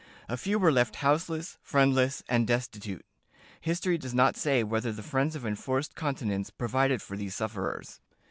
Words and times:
A 0.27 0.35
few 0.35 0.57
were 0.57 0.71
left 0.71 0.95
houseless, 1.05 1.59
friendless, 1.61 2.23
and 2.27 2.47
destitute. 2.47 3.05
History 3.59 3.99
does 3.99 4.15
not 4.15 4.35
say 4.35 4.63
whether 4.63 4.91
the 4.91 5.03
friends 5.03 5.35
of 5.35 5.45
enforced 5.45 5.93
continence 5.93 6.49
provided 6.49 7.03
for 7.03 7.15
these 7.15 7.35
sufferers. 7.35 7.99